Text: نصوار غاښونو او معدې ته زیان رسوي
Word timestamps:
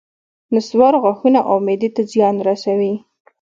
نصوار 0.53 0.93
غاښونو 1.03 1.41
او 1.49 1.57
معدې 1.65 1.89
ته 1.95 2.01
زیان 2.11 2.35
رسوي 2.47 2.93